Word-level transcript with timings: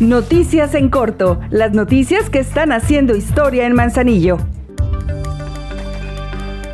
Noticias 0.00 0.74
en 0.74 0.88
corto, 0.88 1.40
las 1.50 1.72
noticias 1.72 2.28
que 2.28 2.40
están 2.40 2.72
haciendo 2.72 3.14
historia 3.14 3.66
en 3.66 3.74
Manzanillo. 3.74 4.38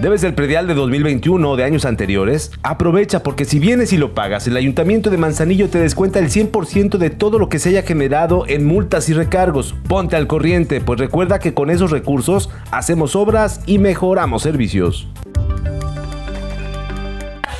¿Debes 0.01 0.23
el 0.23 0.33
predial 0.33 0.69
de 0.69 0.75
2021 0.75 1.51
o 1.51 1.57
de 1.57 1.65
años 1.65 1.85
anteriores? 1.85 2.53
Aprovecha 2.63 3.25
porque 3.25 3.45
si 3.45 3.59
vienes 3.59 3.93
y 3.93 3.97
lo 3.97 4.15
pagas, 4.15 4.47
el 4.47 4.57
Ayuntamiento 4.57 5.11
de 5.11 5.19
Manzanillo 5.19 5.69
te 5.69 5.81
descuenta 5.81 6.21
el 6.21 6.31
100% 6.31 6.99
de 6.99 7.11
todo 7.11 7.41
lo 7.41 7.49
que 7.49 7.59
se 7.59 7.71
haya 7.71 7.83
generado 7.83 8.47
en 8.47 8.65
multas 8.65 9.09
y 9.09 9.13
recargos. 9.13 9.75
Ponte 9.89 10.15
al 10.15 10.29
corriente, 10.29 10.81
pues 10.81 11.01
recuerda 11.01 11.41
que 11.41 11.53
con 11.53 11.69
esos 11.69 11.91
recursos 11.91 12.49
hacemos 12.71 13.17
obras 13.17 13.61
y 13.67 13.79
mejoramos 13.79 14.43
servicios. 14.43 15.09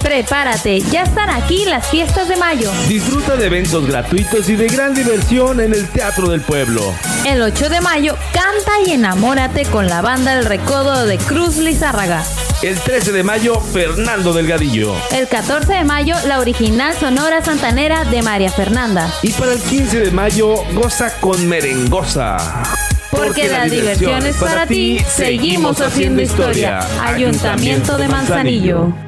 Prepárate, 0.09 0.81
ya 0.81 1.03
están 1.03 1.29
aquí 1.29 1.67
las 1.67 1.87
fiestas 1.89 2.31
de 2.31 2.37
mayo. 2.37 2.73
Disfruta 2.89 3.37
de 3.37 3.45
eventos 3.45 3.87
gratuitos 3.87 4.49
y 4.49 4.57
de 4.57 4.67
gran 4.67 4.95
diversión 4.95 5.61
en 5.61 5.75
el 5.75 5.87
Teatro 5.87 6.31
del 6.31 6.41
Pueblo. 6.41 6.95
El 7.27 7.43
8 7.43 7.69
de 7.69 7.83
mayo, 7.83 8.17
canta 8.33 8.73
y 8.87 8.93
enamórate 8.93 9.67
con 9.67 9.87
la 9.87 10.01
banda 10.01 10.33
El 10.33 10.47
Recodo 10.47 11.05
de 11.05 11.19
Cruz 11.19 11.59
Lizárraga. 11.59 12.25
El 12.63 12.79
13 12.79 13.13
de 13.13 13.23
mayo, 13.23 13.61
Fernando 13.61 14.33
Delgadillo. 14.33 14.95
El 15.13 15.29
14 15.29 15.75
de 15.75 15.85
mayo, 15.85 16.17
la 16.27 16.39
original 16.39 16.95
Sonora 16.95 17.45
Santanera 17.45 18.05
de 18.05 18.23
María 18.23 18.51
Fernanda. 18.51 19.13
Y 19.23 19.33
para 19.33 19.53
el 19.53 19.61
15 19.61 20.01
de 20.01 20.11
mayo, 20.11 20.55
goza 20.73 21.21
con 21.21 21.47
merengosa. 21.47 22.39
Porque, 23.11 23.47
la, 23.49 23.67
diversión, 23.67 24.25
es 24.25 24.37
para 24.37 24.67
ti, 24.67 25.05
seguimos 25.07 25.83
haciendo 25.83 26.23
historia. 26.23 26.81
Ayuntamiento 27.05 27.99
de 27.99 28.09
Manzanillo. 28.09 29.08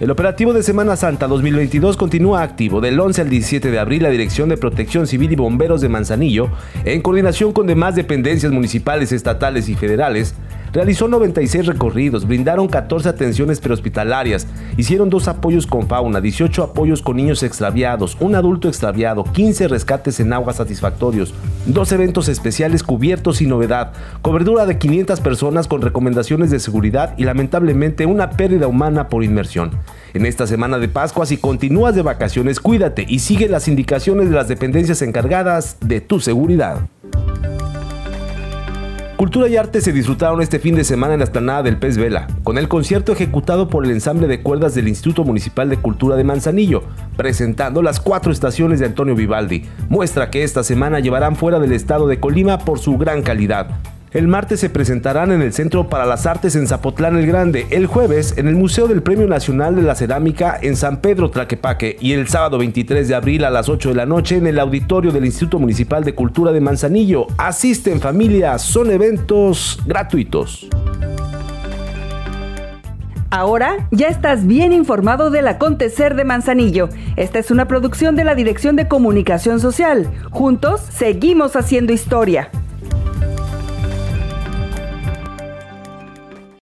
El 0.00 0.12
operativo 0.12 0.52
de 0.52 0.62
Semana 0.62 0.94
Santa 0.94 1.26
2022 1.26 1.96
continúa 1.96 2.42
activo 2.42 2.80
del 2.80 3.00
11 3.00 3.22
al 3.22 3.30
17 3.30 3.72
de 3.72 3.80
abril. 3.80 4.04
La 4.04 4.10
Dirección 4.10 4.48
de 4.48 4.56
Protección 4.56 5.08
Civil 5.08 5.32
y 5.32 5.34
Bomberos 5.34 5.80
de 5.80 5.88
Manzanillo, 5.88 6.50
en 6.84 7.02
coordinación 7.02 7.52
con 7.52 7.66
demás 7.66 7.96
dependencias 7.96 8.52
municipales, 8.52 9.10
estatales 9.10 9.68
y 9.68 9.74
federales, 9.74 10.36
Realizó 10.72 11.08
96 11.08 11.66
recorridos, 11.66 12.26
brindaron 12.26 12.68
14 12.68 13.08
atenciones 13.08 13.60
prehospitalarias, 13.60 14.46
hicieron 14.76 15.08
dos 15.08 15.26
apoyos 15.28 15.66
con 15.66 15.88
fauna, 15.88 16.20
18 16.20 16.62
apoyos 16.62 17.02
con 17.02 17.16
niños 17.16 17.42
extraviados, 17.42 18.16
un 18.20 18.34
adulto 18.34 18.68
extraviado, 18.68 19.24
15 19.24 19.68
rescates 19.68 20.20
en 20.20 20.32
aguas 20.32 20.56
satisfactorios, 20.56 21.32
dos 21.66 21.90
eventos 21.92 22.28
especiales 22.28 22.82
cubiertos 22.82 23.40
y 23.40 23.46
novedad, 23.46 23.92
cobertura 24.20 24.66
de 24.66 24.78
500 24.78 25.20
personas 25.20 25.68
con 25.68 25.80
recomendaciones 25.80 26.50
de 26.50 26.60
seguridad 26.60 27.14
y 27.16 27.24
lamentablemente 27.24 28.06
una 28.06 28.30
pérdida 28.30 28.66
humana 28.66 29.08
por 29.08 29.24
inmersión. 29.24 29.70
En 30.14 30.26
esta 30.26 30.46
semana 30.46 30.78
de 30.78 30.88
Pascua, 30.88 31.26
si 31.26 31.36
continúas 31.36 31.94
de 31.94 32.02
vacaciones, 32.02 32.60
cuídate 32.60 33.04
y 33.08 33.20
sigue 33.20 33.48
las 33.48 33.68
indicaciones 33.68 34.30
de 34.30 34.36
las 34.36 34.48
dependencias 34.48 35.02
encargadas 35.02 35.76
de 35.80 36.00
tu 36.00 36.20
seguridad. 36.20 36.88
Cultura 39.18 39.48
y 39.48 39.56
arte 39.56 39.80
se 39.80 39.92
disfrutaron 39.92 40.40
este 40.40 40.60
fin 40.60 40.76
de 40.76 40.84
semana 40.84 41.14
en 41.14 41.18
la 41.18 41.24
esplanada 41.24 41.64
del 41.64 41.76
Pez 41.76 41.98
Vela, 41.98 42.28
con 42.44 42.56
el 42.56 42.68
concierto 42.68 43.10
ejecutado 43.10 43.68
por 43.68 43.84
el 43.84 43.90
ensamble 43.90 44.28
de 44.28 44.44
cuerdas 44.44 44.76
del 44.76 44.86
Instituto 44.86 45.24
Municipal 45.24 45.68
de 45.68 45.76
Cultura 45.76 46.14
de 46.14 46.22
Manzanillo, 46.22 46.84
presentando 47.16 47.82
las 47.82 47.98
cuatro 47.98 48.30
estaciones 48.30 48.78
de 48.78 48.86
Antonio 48.86 49.16
Vivaldi. 49.16 49.64
Muestra 49.88 50.30
que 50.30 50.44
esta 50.44 50.62
semana 50.62 51.00
llevarán 51.00 51.34
fuera 51.34 51.58
del 51.58 51.72
estado 51.72 52.06
de 52.06 52.20
Colima 52.20 52.58
por 52.58 52.78
su 52.78 52.96
gran 52.96 53.22
calidad. 53.22 53.80
El 54.12 54.26
martes 54.26 54.60
se 54.60 54.70
presentarán 54.70 55.32
en 55.32 55.42
el 55.42 55.52
Centro 55.52 55.88
para 55.88 56.06
las 56.06 56.24
Artes 56.24 56.56
en 56.56 56.66
Zapotlán 56.66 57.18
el 57.18 57.26
Grande, 57.26 57.66
el 57.70 57.86
jueves 57.86 58.34
en 58.38 58.48
el 58.48 58.56
Museo 58.56 58.88
del 58.88 59.02
Premio 59.02 59.26
Nacional 59.26 59.76
de 59.76 59.82
la 59.82 59.94
Cerámica 59.94 60.58
en 60.62 60.76
San 60.76 61.02
Pedro 61.02 61.30
Tlaquepaque 61.30 61.98
y 62.00 62.12
el 62.12 62.26
sábado 62.26 62.56
23 62.56 63.06
de 63.06 63.14
abril 63.14 63.44
a 63.44 63.50
las 63.50 63.68
8 63.68 63.90
de 63.90 63.94
la 63.94 64.06
noche 64.06 64.36
en 64.36 64.46
el 64.46 64.58
auditorio 64.58 65.12
del 65.12 65.26
Instituto 65.26 65.58
Municipal 65.58 66.04
de 66.04 66.14
Cultura 66.14 66.52
de 66.52 66.60
Manzanillo. 66.62 67.26
Asisten 67.36 68.00
familias, 68.00 68.62
son 68.62 68.90
eventos 68.90 69.78
gratuitos. 69.84 70.68
Ahora 73.30 73.88
ya 73.90 74.08
estás 74.08 74.46
bien 74.46 74.72
informado 74.72 75.30
del 75.30 75.48
acontecer 75.48 76.14
de 76.14 76.24
Manzanillo. 76.24 76.88
Esta 77.16 77.38
es 77.38 77.50
una 77.50 77.68
producción 77.68 78.16
de 78.16 78.24
la 78.24 78.34
Dirección 78.34 78.74
de 78.74 78.88
Comunicación 78.88 79.60
Social. 79.60 80.10
Juntos 80.30 80.80
seguimos 80.80 81.54
haciendo 81.56 81.92
historia. 81.92 82.50